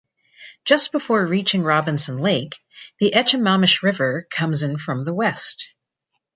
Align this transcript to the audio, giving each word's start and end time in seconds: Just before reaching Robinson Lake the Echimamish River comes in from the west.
Just 0.65 0.91
before 0.91 1.23
reaching 1.27 1.61
Robinson 1.61 2.17
Lake 2.17 2.55
the 2.99 3.11
Echimamish 3.11 3.83
River 3.83 4.25
comes 4.31 4.63
in 4.63 4.79
from 4.79 5.03
the 5.05 5.13
west. 5.13 5.63